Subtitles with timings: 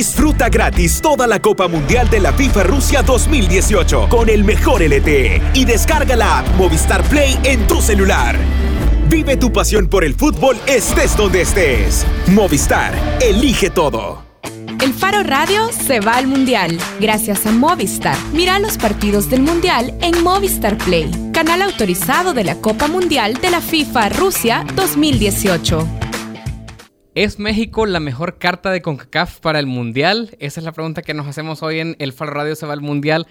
[0.00, 5.42] Disfruta gratis toda la Copa Mundial de la FIFA Rusia 2018 con el mejor LTE
[5.52, 8.34] y descarga la app Movistar Play en tu celular.
[9.10, 12.06] Vive tu pasión por el fútbol estés donde estés.
[12.28, 14.22] Movistar, elige todo.
[14.82, 18.16] El Faro Radio se va al Mundial gracias a Movistar.
[18.32, 23.50] Mira los partidos del Mundial en Movistar Play, canal autorizado de la Copa Mundial de
[23.50, 26.09] la FIFA Rusia 2018.
[27.16, 30.36] ¿Es México la mejor carta de CONCACAF para el Mundial?
[30.38, 32.82] Esa es la pregunta que nos hacemos hoy en El Faro Radio se va al
[32.82, 33.26] Mundial.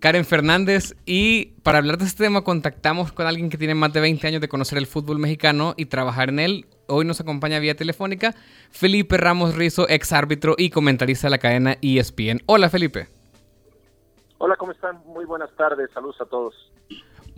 [0.00, 4.00] Karen Fernández y para hablar de este tema contactamos con alguien que tiene más de
[4.00, 6.66] 20 años de conocer el fútbol mexicano y trabajar en él.
[6.86, 8.34] Hoy nos acompaña vía telefónica
[8.70, 12.40] Felipe Ramos Rizo, ex árbitro y comentarista de la cadena ESPN.
[12.46, 13.08] Hola Felipe.
[14.38, 15.02] Hola, ¿cómo están?
[15.04, 16.54] Muy buenas tardes, saludos a todos.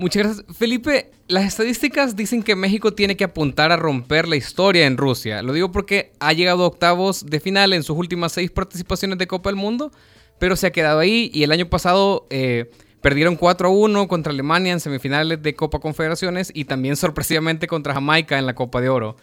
[0.01, 0.57] Muchas gracias.
[0.57, 5.43] Felipe, las estadísticas dicen que México tiene que apuntar a romper la historia en Rusia.
[5.43, 9.27] Lo digo porque ha llegado a octavos de final en sus últimas seis participaciones de
[9.29, 9.93] Copa del Mundo
[10.41, 12.71] pero se ha quedado ahí y el año pasado eh,
[13.03, 17.95] perdieron 4 a 1 contra Alemania en semifinales de Copa Confederaciones y también sorpresivamente contra
[17.95, 19.17] Jamaica en la Copa de Oro.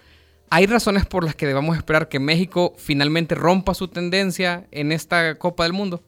[0.51, 5.35] ¿Hay razones por las que debamos esperar que México finalmente rompa su tendencia en esta
[5.39, 6.01] Copa del Mundo?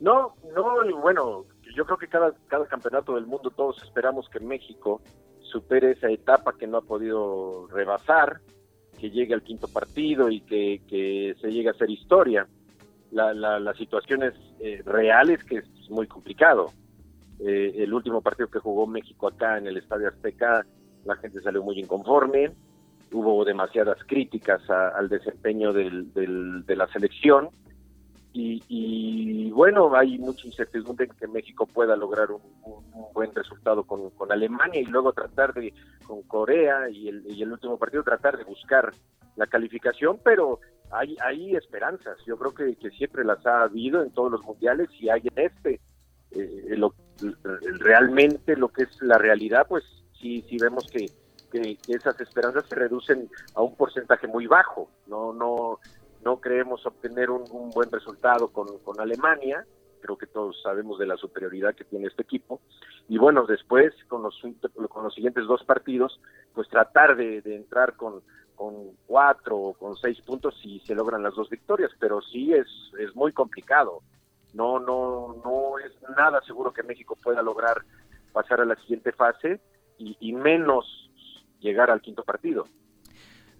[0.00, 1.46] No, no, bueno,
[1.80, 5.00] yo creo que cada, cada campeonato del mundo todos esperamos que México
[5.40, 8.42] supere esa etapa que no ha podido rebasar,
[8.98, 12.46] que llegue al quinto partido y que, se llegue a hacer historia.
[13.12, 16.70] La, la, las situaciones eh, reales que es muy complicado.
[17.38, 20.66] Eh, el último partido que jugó México acá en el Estadio Azteca,
[21.06, 22.52] la gente salió muy inconforme,
[23.10, 27.48] hubo demasiadas críticas al desempeño del, de la selección
[28.32, 32.42] y, bueno, hay mucha incertidumbre en que México pueda lograr un,
[33.12, 35.74] buen resultado con, con, Alemania y luego tratar de,
[36.06, 38.92] con Corea y el, y el último partido, tratar de buscar
[39.36, 44.10] la calificación, pero hay, hay esperanzas, yo creo que, que siempre las ha habido en
[44.10, 45.80] todos los mundiales y hay en este.
[46.32, 46.94] Eh, lo,
[47.80, 49.84] realmente lo que es la realidad, pues
[50.20, 51.06] sí, sí vemos que,
[51.50, 54.90] que, esas esperanzas se reducen a un porcentaje muy bajo.
[55.06, 55.80] No, no,
[56.24, 59.64] no creemos obtener un, buen resultado con, con Alemania,
[60.00, 62.60] creo que todos sabemos de la superioridad que tiene este equipo.
[63.08, 64.40] Y bueno, después, con los,
[64.88, 66.20] con los siguientes dos partidos,
[66.54, 68.22] pues tratar de, de entrar con,
[68.60, 72.66] con cuatro o con seis puntos si se logran las dos victorias, pero sí es,
[72.98, 74.02] es muy complicado.
[74.52, 77.82] No, no, no es nada seguro que México pueda lograr
[78.34, 79.62] pasar a la siguiente fase
[79.96, 81.10] y, menos
[81.60, 82.66] llegar al quinto partido.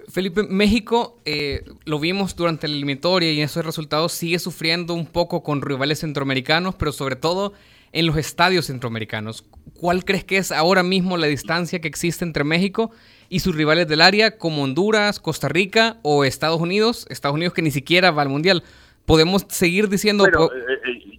[0.09, 5.43] Felipe, México, eh, lo vimos durante la eliminatoria y esos resultados sigue sufriendo un poco
[5.43, 7.53] con rivales centroamericanos, pero sobre todo
[7.93, 9.45] en los estadios centroamericanos.
[9.75, 12.91] ¿Cuál crees que es ahora mismo la distancia que existe entre México
[13.29, 17.07] y sus rivales del área como Honduras, Costa Rica o Estados Unidos?
[17.11, 18.63] Estados Unidos que ni siquiera va al Mundial.
[19.07, 20.27] Podemos seguir diciendo...
[20.27, 20.31] Eh,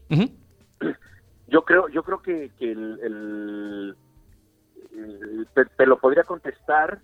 [0.09, 0.30] eh,
[1.48, 3.96] yo creo yo creo que, el,
[5.78, 7.00] te, lo podría contestar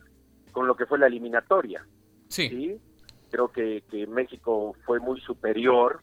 [0.57, 1.85] con lo que fue la eliminatoria.
[2.29, 2.81] Sí.
[3.29, 6.01] Creo que, México fue muy superior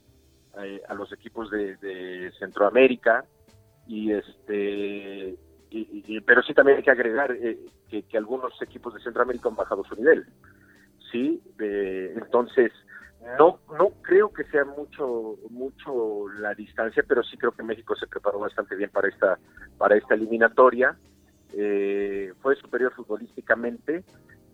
[0.63, 3.25] eh, a los equipos de Centroamérica
[3.89, 5.37] y este
[6.25, 9.97] pero sí también hay que agregar eh, que, algunos equipos de Centroamérica han bajado su
[9.97, 10.25] nivel
[11.11, 12.71] sí entonces
[13.37, 18.07] no no creo que sea mucho mucho la distancia pero sí creo que México se
[18.07, 19.37] preparó bastante bien para esta
[19.77, 20.97] para esta eliminatoria
[21.57, 24.05] eh, fue superior futbolísticamente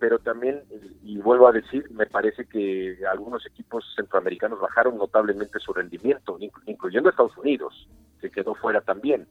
[0.01, 0.63] pero también,
[1.03, 7.11] y vuelvo a decir, me parece que algunos equipos centroamericanos bajaron notablemente su rendimiento, incluyendo
[7.11, 7.87] Estados Unidos
[8.19, 9.29] que quedó fuera también.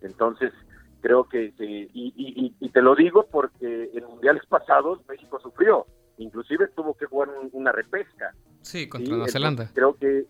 [0.00, 0.52] Entonces,
[1.00, 5.86] creo que, y, te lo digo porque en mundiales pasados México sufrió,
[6.18, 8.32] inclusive tuvo que jugar una repesca.
[8.60, 9.70] Sí, contra Nueva Zelanda.
[9.74, 10.26] Creo que,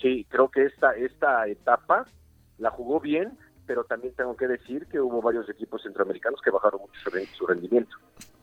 [0.00, 2.04] sí, creo que esta, esta etapa
[2.58, 6.82] la jugó bien, pero también tengo que decir que hubo varios equipos centroamericanos que bajaron
[6.82, 7.00] mucho
[7.34, 7.96] su rendimiento.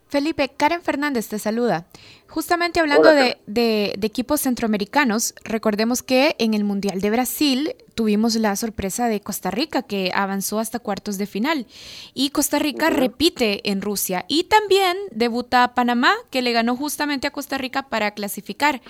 [0.09, 1.85] Felipe, Karen Fernández te saluda.
[2.27, 9.07] Justamente hablando de, equipos centroamericanos, recordemos que en el Mundial de Brasil tuvimos la sorpresa
[9.07, 11.67] de Costa Rica, que avanzó hasta cuartos de final.
[12.15, 14.25] Y Costa Rica repite en Rusia.
[14.27, 18.81] Y también debuta Panamá, que le ganó justamente a Costa Rica para clasificar.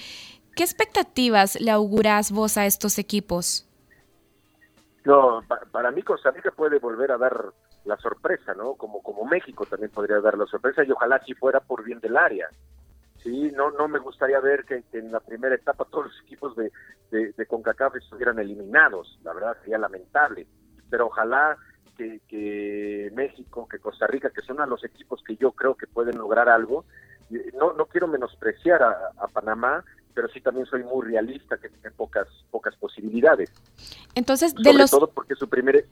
[0.56, 3.68] ¿Qué expectativas le auguras vos a estos equipos?
[5.04, 5.44] No,
[5.74, 7.54] para mí Costa Rica puede volver a dar
[7.89, 8.75] la sorpresa, ¿no?
[8.75, 12.15] Como, como México también podría dar la sorpresa y ojalá si fuera por bien del
[12.15, 12.47] área.
[13.21, 16.71] Sí, no, no me gustaría ver que, en la primera etapa todos los equipos de,
[17.12, 20.47] de, CONCACAF estuvieran eliminados, la verdad sería lamentable,
[20.89, 21.57] pero ojalá
[21.97, 25.86] que, que, México, que Costa Rica, que son a los equipos que yo creo que
[25.86, 26.86] pueden lograr algo,
[27.59, 29.83] no, no quiero menospreciar a, a Panamá,
[30.13, 33.51] pero sí también soy muy realista que tiene pocas pocas posibilidades.
[34.15, 35.86] Entonces, de Sobre todo porque su primer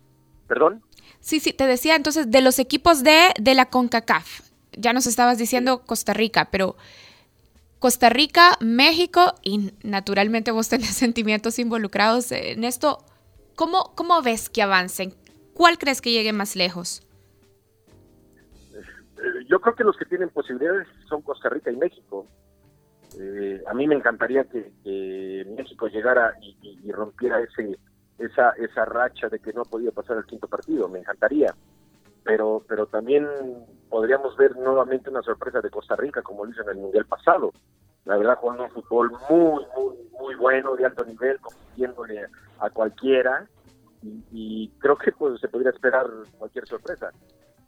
[0.48, 0.82] ¿Perdón?
[1.20, 4.42] Sí, sí, te decía entonces de los equipos de de la CONCACAF.
[4.74, 6.76] Ya nos estabas diciendo Costa Rica, pero
[7.80, 13.00] Costa Rica, México y naturalmente vos tenés sentimientos involucrados en esto.
[13.56, 15.14] ¿Cómo, cómo ves que avancen?
[15.54, 17.02] ¿Cuál crees que llegue más lejos?
[19.18, 22.28] Eh, yo creo que los que tienen posibilidades son Costa Rica y México.
[23.20, 27.78] Eh, a mí me encantaría que, México llegara y, rompiera ese
[28.18, 30.88] esa esa racha de que no podía pasar el quinto partido.
[30.88, 31.54] Me encantaría,
[32.24, 33.28] pero pero también
[33.90, 37.52] podríamos ver nuevamente una sorpresa de Costa Rica como lo hizo en el mundial pasado.
[38.06, 42.28] La verdad jugando un fútbol muy muy muy bueno de alto nivel, compitiéndole
[42.60, 43.48] a cualquiera
[44.32, 46.06] y, creo que pues se podría esperar
[46.38, 47.12] cualquier sorpresa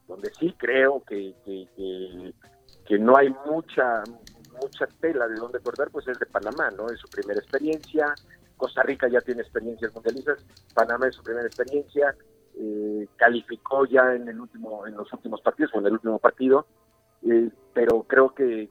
[0.07, 4.03] donde sí creo que, que, no hay mucha
[4.59, 6.89] mucha tela de donde cortar, pues es de Panamá, ¿no?
[6.89, 8.13] Es su primera experiencia,
[8.59, 10.45] Costa Rica ya tiene experiencias mundialistas,
[10.75, 12.13] Panamá es su primera experiencia,
[12.55, 16.67] eh, calificó ya en el último, en los últimos partidos, o en el último partido,
[17.23, 18.69] eh, pero creo que,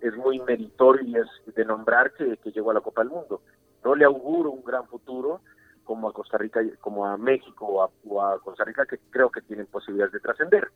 [0.00, 3.42] es muy meritorio es de nombrar que, llegó a la Copa del Mundo.
[3.84, 5.42] No le auguro un gran futuro,
[5.84, 9.66] como a Costa Rica, como a México o a, Costa Rica, que creo que tienen
[9.66, 10.70] posibilidades de trascender.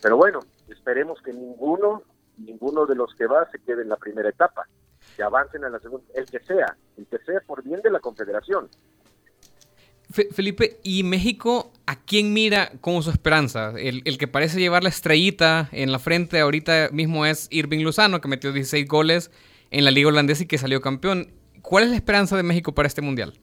[0.00, 2.04] Pero bueno, esperemos que ninguno,
[2.38, 4.66] ninguno de los que va se quede en la primera etapa,
[5.16, 8.00] que avancen a la segunda, el que sea, el que sea por bien de la
[8.00, 8.68] Confederación.
[10.10, 13.72] Felipe, ¿y México a quién mira como su esperanza?
[13.78, 18.20] El, el, que parece llevar la estrellita en la frente ahorita mismo es Irving Luzano,
[18.20, 19.30] que metió 16 goles
[19.70, 21.32] en la Liga Holandesa y que salió campeón.
[21.62, 23.34] ¿Cuál es la esperanza de México para este Mundial?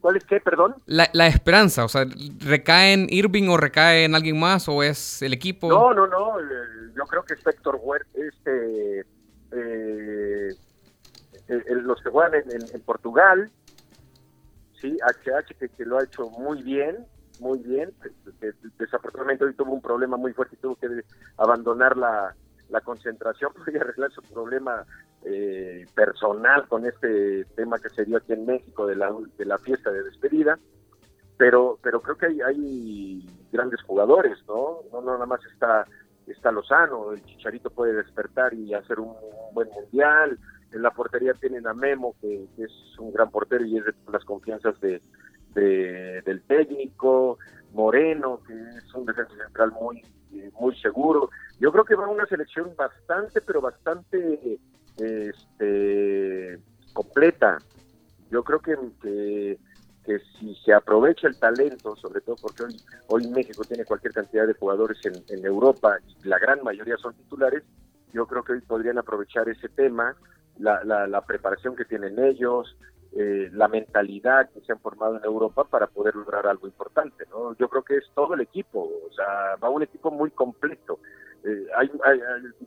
[0.00, 0.74] ¿Cuál es qué, perdón?
[0.86, 2.06] La, la, esperanza, o sea,
[2.38, 5.68] ¿recae en Irving o recae en alguien más o es el equipo?
[5.68, 6.36] No, no, no,
[6.96, 9.04] yo creo que es Héctor Huerta, este,
[9.52, 10.54] eh,
[11.48, 13.50] los que juegan en, Portugal,
[14.80, 17.06] sí, HH que, lo ha hecho muy bien,
[17.40, 17.92] muy bien,
[18.78, 20.88] desafortunadamente hoy tuvo un problema muy fuerte y tuvo que
[21.36, 22.34] abandonar la,
[22.70, 24.84] la concentración y arreglar su problema
[25.24, 29.58] eh, personal con este tema que se dio aquí en México de la, de la
[29.58, 30.58] fiesta de despedida,
[31.36, 34.80] pero, pero creo que hay, hay grandes jugadores, ¿no?
[34.92, 35.84] No, nada más está,
[36.32, 39.14] está Lozano, el Chicharito puede despertar y hacer un,
[39.52, 40.38] buen mundial,
[40.72, 44.24] en la portería tienen a Memo, que, es un gran portero y es de las
[44.24, 45.00] confianzas de,
[45.54, 47.38] del técnico,
[47.72, 50.02] Moreno, que es un defensa central muy,
[50.58, 51.30] muy seguro.
[51.58, 54.58] Yo creo que va una selección bastante, pero bastante
[54.96, 56.58] este,
[56.92, 57.58] completa.
[58.30, 59.58] Yo creo que,
[60.38, 62.76] si se aprovecha el talento, sobre todo porque hoy,
[63.08, 67.62] hoy México tiene cualquier cantidad de jugadores en, Europa la gran mayoría son titulares,
[68.12, 70.16] yo creo que hoy podrían aprovechar ese tema,
[70.58, 72.76] la, la, preparación que tienen ellos,
[73.12, 77.24] eh, la mentalidad que se han formado en Europa para poder lograr algo importante.
[77.30, 77.56] ¿no?
[77.56, 81.00] Yo creo que es todo el equipo, o sea, va un equipo muy completo.
[81.44, 81.90] Eh, hay,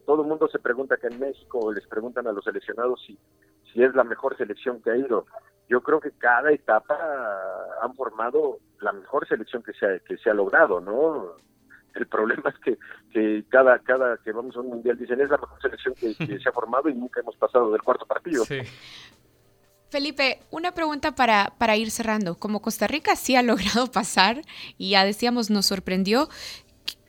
[0.05, 3.17] todo el mundo se pregunta que en México les preguntan a los seleccionados si,
[3.71, 5.25] si es la mejor selección que ha ido.
[5.73, 6.95] Yo creo que cada etapa
[7.81, 11.31] han formado la mejor selección que se ha, que se ha logrado, ¿no?
[11.95, 12.77] El problema es que,
[13.11, 16.47] que cada, cada que vamos a un mundial dicen es la mejor selección que, se
[16.47, 18.45] ha formado y nunca hemos pasado del cuarto partido.
[19.89, 22.35] Felipe, una pregunta para, para ir cerrando.
[22.35, 24.41] Como Costa Rica sí ha logrado pasar
[24.77, 26.29] y ya decíamos nos sorprendió,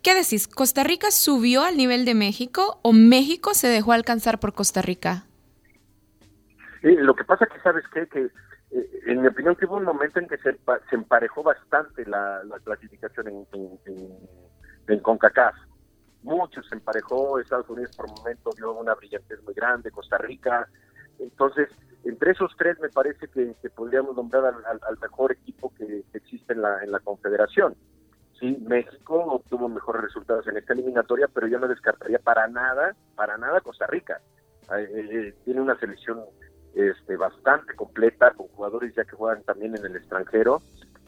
[0.03, 0.49] ¿Qué decís?
[0.49, 5.25] ¿Costa Rica subió al nivel de México o México se dejó alcanzar por Costa Rica?
[6.83, 8.07] lo que pasa que, ¿sabes qué?
[8.09, 8.31] Que eh,
[9.07, 10.57] en mi opinión que hubo un momento en que se,
[10.91, 13.47] emparejó bastante la, clasificación en,
[14.89, 15.55] en, CONCACAF.
[16.23, 20.69] Mucho se emparejó, Estados Unidos por un momento dio una brillantez muy grande, Costa Rica.
[21.19, 21.69] Entonces,
[22.05, 26.83] entre esos tres me parece que, podríamos nombrar al, mejor equipo que, existe en la,
[26.83, 27.77] en la confederación.
[28.41, 33.39] Sí, México obtuvo mejores resultados en esta eliminatoria, pero yo no descartaría para nada, para
[33.39, 34.21] nada Costa Rica.
[34.77, 36.25] Eh, eh, tiene una selección
[36.75, 40.63] este, bastante completa, con jugadores ya que juegan también en el extranjero,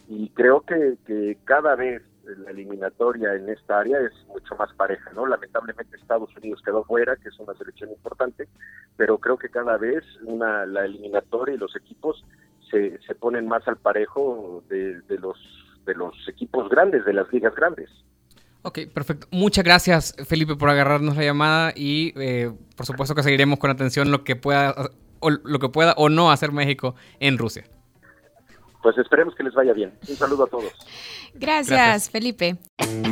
[0.08, 5.26] y creo que, cada vez la eliminatoria en esta área es mucho más pareja, ¿no?
[5.26, 8.48] Lamentablemente Estados Unidos quedó fuera, que es una selección importante,
[8.96, 12.24] pero creo que cada vez una, la eliminatoria y los equipos
[12.70, 15.38] se, se ponen más al parejo de, de los
[15.86, 17.88] de los equipos grandes, de las ligas grandes.
[18.62, 19.28] Ok, perfecto.
[19.30, 24.10] Muchas gracias, Felipe, por agarrarnos la llamada y eh, por supuesto que seguiremos con atención
[24.10, 24.74] lo que pueda
[25.20, 27.64] o lo que pueda o no hacer México en Rusia.
[28.82, 29.92] pues esperemos que les vaya bien.
[30.08, 30.72] Un saludo a todos.
[31.34, 32.56] Gracias, Felipe.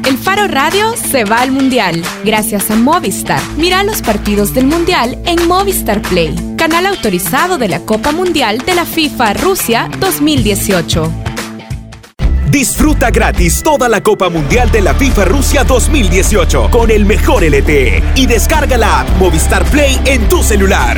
[0.06, 3.40] El Faro Radio se va al Mundial gracias a Movistar.
[3.56, 8.74] Mira los partidos del Mundial en Movistar Play, canal autorizado de la Copa Mundial de
[8.76, 11.10] la FIFA Rusia 2018.
[12.50, 18.00] Disfruta gratis toda la Copa Mundial de la FIFA Rusia 2018 con el mejor LTE
[18.14, 20.96] y descarga la app Movistar Play en tu celular.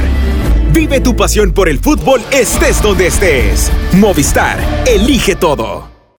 [0.76, 3.72] Vive tu pasión por el fútbol estés donde estés.
[3.94, 5.95] Movistar, elige todo.